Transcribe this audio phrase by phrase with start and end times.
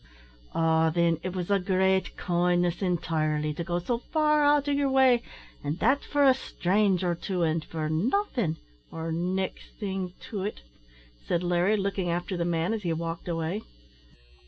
[0.55, 4.89] "Ah, thin, it was a great kindness, intirely, to go so far out o' yer
[4.89, 5.21] way,
[5.63, 8.57] an' that for a stranger, too, an' for nothin'
[8.91, 10.61] or nixt thing to it!"
[11.27, 13.61] said Larry, looking after the man as he walked away.